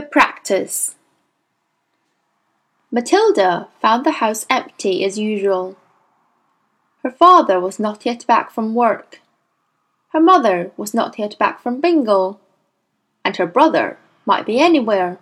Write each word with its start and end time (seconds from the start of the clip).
The 0.00 0.06
practice. 0.06 0.94
Matilda 2.90 3.68
found 3.82 4.06
the 4.06 4.12
house 4.12 4.46
empty 4.48 5.04
as 5.04 5.18
usual. 5.18 5.76
Her 7.02 7.10
father 7.10 7.60
was 7.60 7.78
not 7.78 8.06
yet 8.06 8.26
back 8.26 8.50
from 8.50 8.74
work. 8.74 9.20
Her 10.14 10.20
mother 10.20 10.72
was 10.78 10.94
not 10.94 11.18
yet 11.18 11.38
back 11.38 11.60
from 11.60 11.82
bingo. 11.82 12.40
And 13.26 13.36
her 13.36 13.46
brother 13.46 13.98
might 14.24 14.46
be 14.46 14.58
anywhere. 14.58 15.18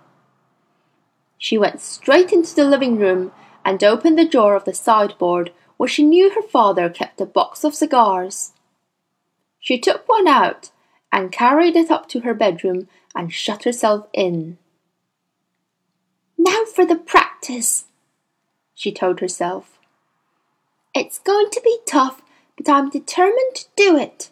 She 1.39 1.59
went 1.59 1.81
straight 1.81 2.33
into 2.33 2.55
the 2.55 2.65
living 2.65 2.99
room 2.99 3.33
and 3.65 3.83
opened 3.83 4.17
the 4.17 4.29
drawer 4.29 4.55
of 4.55 4.65
the 4.65 4.75
sideboard 4.75 5.51
where 5.77 5.89
she 5.89 6.05
knew 6.05 6.31
her 6.31 6.43
father 6.43 6.89
kept 6.89 7.21
a 7.21 7.27
box 7.27 7.65
of 7.65 7.75
cigars. 7.75 8.53
She 9.59 9.77
took 9.77 10.09
one 10.09 10.29
out 10.29 10.71
and 11.11 11.33
carried 11.33 11.75
it 11.75 11.91
up 11.91 12.09
to 12.11 12.21
her 12.21 12.33
bedroom 12.33 12.87
and 13.13 13.33
shut 13.33 13.65
herself 13.65 14.07
in. 14.13 14.57
Now 16.39 16.65
for 16.65 16.87
the 16.87 16.97
practice, 16.97 17.87
she 18.73 18.93
told 18.93 19.19
herself. 19.19 19.79
It's 20.95 21.19
going 21.19 21.51
to 21.51 21.61
be 21.65 21.79
tough, 21.85 22.23
but 22.57 22.69
I'm 22.69 22.91
determined 22.91 23.57
to 23.57 23.67
do 23.77 23.97
it. 23.99 24.31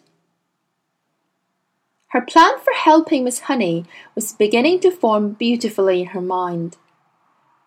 Her 2.11 2.21
plan 2.21 2.59
for 2.59 2.73
helping 2.73 3.25
Miss 3.25 3.41
Honey 3.41 3.85
was 4.15 4.31
beginning 4.31 4.79
to 4.79 4.91
form 4.91 5.33
beautifully 5.33 6.01
in 6.01 6.07
her 6.07 6.21
mind. 6.21 6.77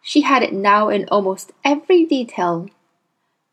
She 0.00 0.22
had 0.22 0.42
it 0.42 0.54
now 0.54 0.88
in 0.88 1.06
almost 1.10 1.52
every 1.62 2.06
detail. 2.06 2.70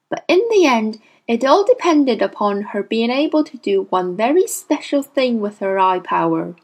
But 0.09 0.23
in 0.29 0.41
the 0.49 0.65
end, 0.65 1.01
it 1.27 1.43
all 1.43 1.65
depended 1.65 2.21
upon 2.21 2.61
her 2.71 2.81
being 2.81 3.11
able 3.11 3.43
to 3.43 3.57
do 3.57 3.87
one 3.89 4.15
very 4.15 4.47
special 4.47 5.03
thing 5.03 5.41
with 5.41 5.59
her 5.59 5.77
eye 5.77 5.99
power. 5.99 6.55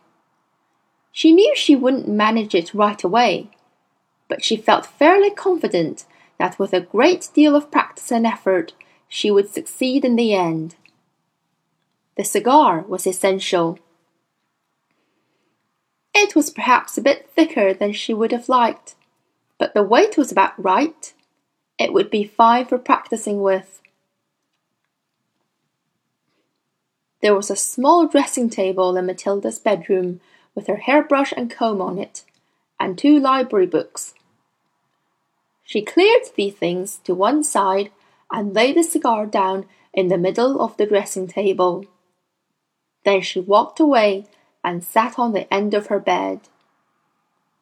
She 1.11 1.33
knew 1.33 1.53
she 1.53 1.75
wouldn't 1.75 2.07
manage 2.07 2.55
it 2.55 2.73
right 2.73 3.03
away, 3.03 3.49
but 4.33 4.43
she 4.43 4.57
felt 4.57 4.87
fairly 4.87 5.29
confident 5.29 6.05
that 6.39 6.57
with 6.57 6.73
a 6.73 6.81
great 6.81 7.29
deal 7.35 7.55
of 7.55 7.69
practice 7.69 8.11
and 8.11 8.25
effort 8.25 8.73
she 9.07 9.29
would 9.29 9.47
succeed 9.47 10.03
in 10.03 10.15
the 10.15 10.33
end. 10.33 10.73
The 12.17 12.23
cigar 12.23 12.79
was 12.87 13.05
essential. 13.05 13.77
It 16.15 16.35
was 16.35 16.49
perhaps 16.49 16.97
a 16.97 17.01
bit 17.03 17.29
thicker 17.29 17.75
than 17.75 17.93
she 17.93 18.11
would 18.11 18.31
have 18.31 18.49
liked, 18.49 18.95
but 19.59 19.75
the 19.75 19.83
weight 19.83 20.17
was 20.17 20.31
about 20.31 20.53
right. 20.57 21.13
It 21.77 21.93
would 21.93 22.09
be 22.09 22.23
fine 22.23 22.65
for 22.65 22.79
practicing 22.79 23.39
with. 23.43 23.83
There 27.21 27.35
was 27.35 27.51
a 27.51 27.55
small 27.55 28.07
dressing 28.07 28.49
table 28.49 28.97
in 28.97 29.05
Matilda's 29.05 29.59
bedroom 29.59 30.21
with 30.55 30.65
her 30.65 30.77
hairbrush 30.77 31.33
and 31.37 31.51
comb 31.51 31.83
on 31.83 31.99
it, 31.99 32.23
and 32.79 32.97
two 32.97 33.19
library 33.19 33.67
books. 33.67 34.15
She 35.73 35.81
cleared 35.81 36.21
these 36.35 36.53
things 36.53 36.97
to 36.97 37.15
one 37.15 37.43
side 37.43 37.89
and 38.31 38.53
laid 38.53 38.77
the 38.77 38.83
cigar 38.83 39.25
down 39.25 39.65
in 39.91 40.07
the 40.07 40.19
middle 40.19 40.61
of 40.61 40.77
the 40.77 40.85
dressing 40.85 41.25
table. 41.27 41.85
Then 43.03 43.21
she 43.21 43.39
walked 43.39 43.79
away 43.79 44.27
and 44.63 44.83
sat 44.83 45.17
on 45.17 45.33
the 45.33 45.51
end 45.51 45.73
of 45.73 45.87
her 45.87 45.99
bed. 45.99 46.41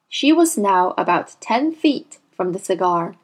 She 0.10 0.34
was 0.34 0.58
now 0.58 0.94
about 0.98 1.38
ten 1.40 1.74
feet 1.74 2.18
from 2.36 2.52
the 2.52 2.60
cigar. 2.60 3.16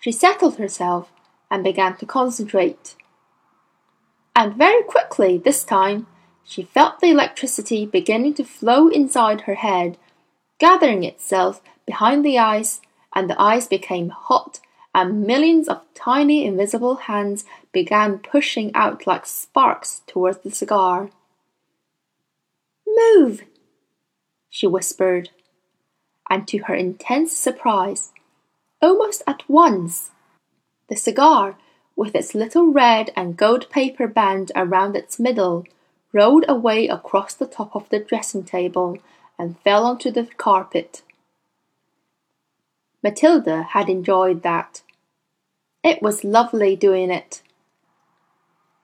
She 0.00 0.10
settled 0.10 0.56
herself 0.56 1.12
and 1.50 1.62
began 1.62 1.98
to 1.98 2.06
concentrate. 2.06 2.96
And 4.34 4.54
very 4.54 4.82
quickly 4.84 5.36
this 5.36 5.64
time 5.64 6.06
she 6.44 6.62
felt 6.62 7.00
the 7.00 7.10
electricity 7.10 7.84
beginning 7.84 8.32
to 8.36 8.44
flow 8.44 8.88
inside 8.88 9.42
her 9.42 9.56
head, 9.56 9.98
gathering 10.58 11.04
itself 11.04 11.60
behind 11.84 12.24
the 12.24 12.38
eyes, 12.38 12.80
and 13.14 13.28
the 13.28 13.40
eyes 13.40 13.66
became 13.66 14.10
hot, 14.10 14.60
and 14.94 15.22
millions 15.22 15.68
of 15.68 15.82
tiny 15.94 16.44
invisible 16.44 16.96
hands 16.96 17.44
began 17.72 18.18
pushing 18.18 18.74
out 18.74 19.06
like 19.06 19.26
sparks 19.26 20.02
towards 20.06 20.38
the 20.38 20.50
cigar. 20.50 21.10
Move! 22.86 23.42
she 24.50 24.66
whispered, 24.66 25.30
and 26.28 26.48
to 26.48 26.58
her 26.58 26.74
intense 26.74 27.36
surprise, 27.36 28.12
almost 28.80 29.22
at 29.26 29.48
once, 29.48 30.10
the 30.88 30.96
cigar, 30.96 31.56
with 31.96 32.14
its 32.14 32.34
little 32.34 32.72
red 32.72 33.10
and 33.16 33.36
gold 33.36 33.68
paper 33.70 34.06
band 34.06 34.52
around 34.54 34.96
its 34.96 35.18
middle, 35.18 35.64
rolled 36.12 36.44
away 36.48 36.88
across 36.88 37.34
the 37.34 37.46
top 37.46 37.74
of 37.74 37.88
the 37.88 37.98
dressing 37.98 38.44
table 38.44 38.96
and 39.38 39.58
fell 39.60 39.84
onto 39.84 40.10
the 40.10 40.26
carpet. 40.36 41.02
Matilda 43.02 43.62
had 43.62 43.88
enjoyed 43.88 44.42
that. 44.42 44.82
It 45.82 46.02
was 46.02 46.24
lovely 46.24 46.74
doing 46.76 47.10
it. 47.10 47.42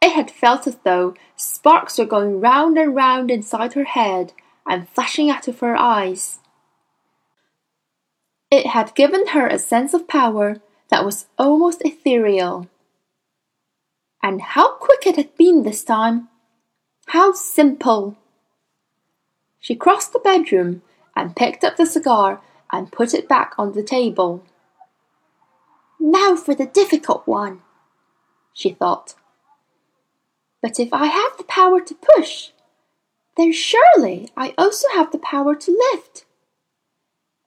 It 0.00 0.12
had 0.12 0.30
felt 0.30 0.66
as 0.66 0.76
though 0.84 1.14
sparks 1.36 1.98
were 1.98 2.04
going 2.04 2.41
round 2.41 2.78
and 2.78 2.94
round 2.94 3.30
inside 3.30 3.72
her 3.72 3.84
head 3.84 4.32
and 4.66 4.88
flashing 4.88 5.30
out 5.30 5.48
of 5.48 5.60
her 5.60 5.76
eyes. 5.76 6.38
It 8.50 8.66
had 8.66 8.94
given 8.94 9.28
her 9.28 9.47
a 9.47 9.58
sense 9.58 9.94
of 9.94 10.06
power 10.06 10.60
that 10.88 11.04
was 11.04 11.26
almost 11.38 11.82
ethereal. 11.84 12.69
And 14.22 14.41
how 14.41 14.76
quick 14.76 15.06
it 15.06 15.16
had 15.16 15.36
been 15.36 15.64
this 15.64 15.82
time! 15.82 16.28
How 17.06 17.32
simple! 17.32 18.16
She 19.58 19.75
crossed 19.75 20.12
the 20.12 20.19
bedroom 20.19 20.82
and 21.16 21.34
picked 21.34 21.64
up 21.64 21.76
the 21.76 21.86
cigar 21.86 22.41
and 22.75 22.91
put 22.91 23.15
it 23.15 23.29
back 23.29 23.55
on 23.57 23.73
the 23.73 23.83
table. 23.83 24.45
Now 26.01 26.35
for 26.35 26.55
the 26.55 26.67
difficult 26.67 27.27
one, 27.27 27.62
she 28.53 28.71
thought. 28.71 29.15
But 30.61 30.81
if 30.81 30.93
I 30.93 31.07
have 31.07 31.37
the 31.37 31.45
power 31.45 31.81
to 31.81 31.95
push, 31.95 32.51
then 33.37 33.53
surely 33.53 34.31
I 34.37 34.55
also 34.59 34.89
have 34.95 35.12
the 35.12 35.19
power 35.19 35.55
to 35.55 35.71
lift. 35.93 36.25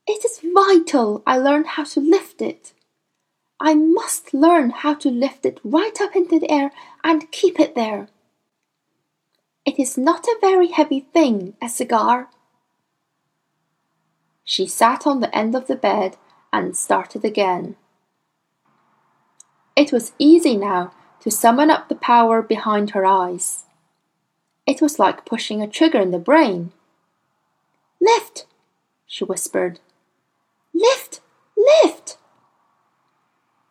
It 0.07 0.23
is 0.23 0.39
vital 0.41 1.23
I 1.27 1.37
learn 1.37 1.65
how 1.65 1.83
to 1.83 1.99
lift 1.99 2.41
it. 2.41 2.73
I 3.59 3.73
must 3.73 4.33
learn 4.33 4.69
how 4.69 4.93
to 4.95 5.09
lift 5.09 5.45
it 5.45 5.59
right 5.63 5.99
up 5.99 6.15
into 6.15 6.39
the 6.39 6.51
air 6.51 6.71
and 7.03 7.31
keep 7.31 7.59
it 7.59 7.75
there. 7.75 8.07
It 9.65 9.79
is 9.79 9.97
not 9.97 10.25
a 10.25 10.37
very 10.39 10.67
heavy 10.67 11.01
thing, 11.01 11.57
a 11.61 11.67
cigar. 11.67 12.29
She 14.49 14.65
sat 14.65 15.05
on 15.05 15.19
the 15.19 15.37
end 15.37 15.55
of 15.55 15.67
the 15.67 15.75
bed 15.75 16.15
and 16.53 16.75
started 16.75 17.25
again. 17.25 17.75
It 19.75 19.91
was 19.91 20.13
easy 20.17 20.55
now 20.55 20.93
to 21.19 21.29
summon 21.29 21.69
up 21.69 21.89
the 21.89 21.95
power 21.95 22.41
behind 22.41 22.91
her 22.91 23.05
eyes. 23.05 23.65
It 24.65 24.81
was 24.81 24.99
like 24.99 25.25
pushing 25.25 25.61
a 25.61 25.67
trigger 25.67 25.99
in 25.99 26.11
the 26.11 26.17
brain. 26.17 26.71
Lift, 27.99 28.45
she 29.05 29.25
whispered. 29.25 29.81
Lift, 30.73 31.19
lift. 31.57 32.17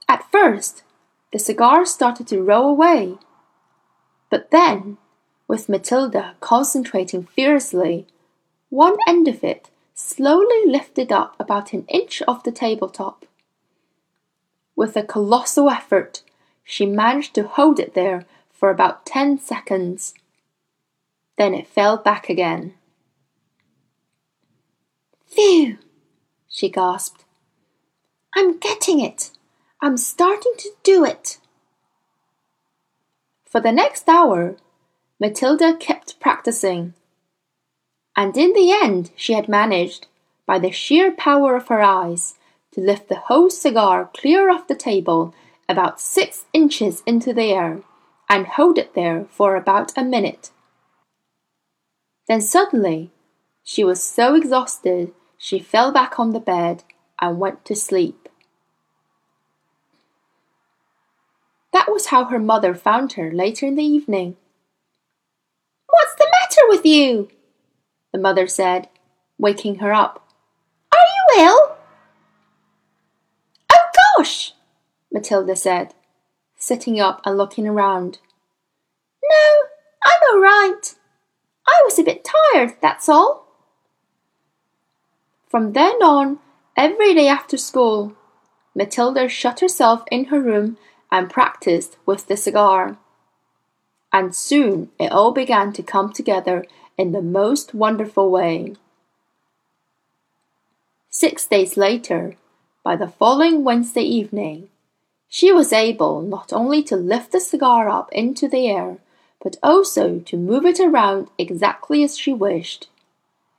At 0.06 0.31
first, 0.31 0.82
the 1.32 1.38
cigar 1.38 1.87
started 1.87 2.26
to 2.28 2.43
roll 2.43 2.69
away, 2.69 3.16
but 4.28 4.50
then 4.50 4.98
with 5.48 5.70
Matilda 5.70 6.34
concentrating 6.41 7.25
fiercely, 7.25 8.06
one 8.69 8.98
end 9.08 9.26
of 9.26 9.43
it 9.43 9.70
slowly 9.96 10.66
lifted 10.66 11.10
up 11.10 11.34
about 11.40 11.72
an 11.72 11.86
inch 11.88 12.22
off 12.28 12.44
the 12.44 12.52
tabletop. 12.52 13.24
With 14.76 14.94
a 14.94 15.02
colossal 15.02 15.70
effort, 15.70 16.22
she 16.62 16.84
managed 16.84 17.34
to 17.34 17.48
hold 17.48 17.81
it 17.81 17.94
there 17.94 18.26
for 18.52 18.70
about 18.70 19.06
ten 19.06 19.38
seconds. 19.38 20.14
Then 21.38 21.54
it 21.54 21.66
fell 21.66 21.96
back 21.96 22.28
again. 22.28 22.75
Phew! 25.26 25.78
she 26.49 26.69
gasped. 26.69 27.25
I'm 28.34 28.58
getting 28.58 29.00
it. 29.00 29.31
I'm 29.81 29.96
starting 29.96 30.52
to 30.58 30.70
do 30.82 31.04
it. 31.04 31.38
For 33.46 33.60
the 33.60 33.72
next 33.72 34.08
hour, 34.08 34.56
Matilda 35.19 35.75
kept 35.75 36.20
practicing. 36.20 36.92
And 38.16 38.36
in 38.36 38.54
the 38.54 38.72
end 38.72 39.10
she 39.14 39.34
had 39.34 39.48
managed, 39.48 40.06
by 40.46 40.58
the 40.58 40.70
sheer 40.70 41.12
power 41.12 41.54
of 41.54 41.68
her 41.68 41.82
eyes, 41.82 42.38
to 42.72 42.80
lift 42.80 43.08
the 43.08 43.16
whole 43.16 43.50
cigar 43.50 44.10
clear 44.14 44.50
off 44.50 44.66
the 44.66 44.74
table 44.74 45.34
about 45.68 46.00
six 46.00 46.46
inches 46.52 47.02
into 47.06 47.34
the 47.34 47.52
air 47.52 47.82
and 48.28 48.46
hold 48.46 48.78
it 48.78 48.94
there 48.94 49.26
for 49.30 49.54
about 49.54 49.96
a 49.96 50.02
minute. 50.02 50.50
Then 52.26 52.40
suddenly 52.40 53.10
she 53.62 53.84
was 53.84 54.02
so 54.02 54.34
exhausted 54.34 55.12
she 55.38 55.58
fell 55.58 55.92
back 55.92 56.18
on 56.18 56.32
the 56.32 56.40
bed 56.40 56.84
and 57.20 57.38
went 57.38 57.64
to 57.66 57.76
sleep. 57.76 58.28
That 61.72 61.92
was 61.92 62.06
how 62.06 62.24
her 62.24 62.38
mother 62.38 62.74
found 62.74 63.14
her 63.14 63.30
later 63.30 63.66
in 63.66 63.76
the 63.76 63.84
evening. 63.84 64.36
What's 65.88 66.14
the 66.14 66.30
matter 66.30 66.62
with 66.68 66.86
you? 66.86 67.28
The 68.16 68.22
mother 68.22 68.46
said. 68.46 68.88
waking 69.38 69.74
her 69.80 69.92
up. 69.92 70.26
Are 70.90 71.08
you 71.36 71.44
ill? 71.44 71.76
Oh 73.70 73.88
gosh, 74.16 74.54
Matilda 75.12 75.54
said, 75.54 75.92
sitting 76.56 76.98
up 76.98 77.20
and 77.26 77.36
looking 77.36 77.68
around. 77.68 78.16
No, 79.22 79.68
I'm 80.02 80.20
all 80.32 80.40
right. 80.40 80.94
I 81.68 81.82
was 81.84 81.98
a 81.98 82.04
bit 82.04 82.26
tired, 82.54 82.76
that's 82.80 83.06
all. 83.06 83.48
From 85.46 85.74
then 85.74 85.96
on, 86.02 86.38
every 86.74 87.12
day 87.12 87.28
after 87.28 87.58
school, 87.58 88.14
Matilda 88.74 89.28
shut 89.28 89.60
herself 89.60 90.04
in 90.10 90.26
her 90.26 90.40
room 90.40 90.78
and 91.12 91.28
practiced 91.28 91.98
with 92.06 92.28
the 92.28 92.36
cigar. 92.38 92.96
And 94.10 94.34
soon 94.34 94.88
it 94.98 95.12
all 95.12 95.32
began 95.32 95.74
to 95.74 95.82
come 95.82 96.14
together 96.14 96.64
in 96.98 97.12
the 97.12 97.22
most 97.22 97.75
wonderful 97.75 98.31
way. 98.31 98.75
Six 101.10 101.46
days 101.46 101.76
later, 101.76 102.37
by 102.82 102.96
the 102.96 103.08
following 103.08 103.64
Wednesday 103.64 104.02
evening, 104.02 104.69
she 105.28 105.52
was 105.52 105.72
able 105.72 106.22
not 106.22 106.52
only 106.52 106.82
to 106.84 106.96
lift 106.96 107.32
the 107.32 107.40
cigar 107.40 107.88
up 107.88 108.12
into 108.12 108.48
the 108.48 108.69
air, 108.69 108.98
but 109.43 109.56
also 109.62 110.19
to 110.20 110.37
move 110.37 110.64
it 110.64 110.81
around 110.81 111.28
exactly 111.38 112.02
as 112.02 112.19
she 112.19 112.32
wished. 112.32 112.88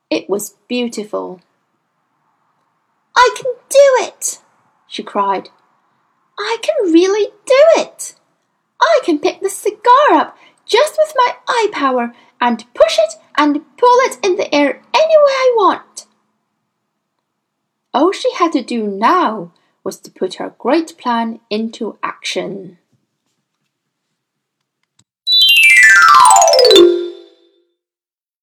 It 0.10 0.30
was 0.30 0.56
beautiful. 0.68 1.42
I 3.16 3.30
can 3.36 3.54
do 3.70 4.08
it, 4.08 4.40
she 4.88 5.04
cried. 5.04 5.50
I 6.40 6.58
can 6.62 6.92
really 6.92 7.32
do 7.46 7.64
it. 7.78 8.16
I 8.80 9.00
can 9.04 9.20
pick 9.20 9.42
the 9.42 9.50
cigar 9.50 10.12
up 10.12 10.38
just 10.66 10.98
with 10.98 11.14
my 11.16 11.36
eye 11.48 11.70
power 11.72 12.14
and 12.40 12.72
push 12.74 12.98
it 13.00 13.16
and 13.38 13.78
pull 13.78 13.98
it 14.02 14.18
in 14.24 14.36
the 14.36 14.54
air 14.54 14.82
any 14.94 15.18
way 15.18 15.36
I 15.46 15.54
want. 15.58 16.06
All 17.94 18.12
she 18.12 18.34
had 18.34 18.52
to 18.54 18.62
do 18.62 18.88
now 18.88 19.52
was 19.84 20.00
to 20.02 20.12
put 20.12 20.36
her 20.36 20.56
great 20.58 20.98
plan 20.98 21.40
into 21.50 21.98
action. 22.04 22.78